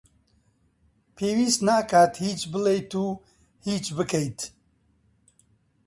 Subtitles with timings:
[1.15, 3.05] پێویست ناکات هیچ بڵێیت و
[3.67, 4.39] هیچ بکەیت.